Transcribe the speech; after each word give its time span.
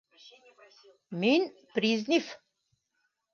Мин- 1.23 1.45
Призниф! 1.75 2.31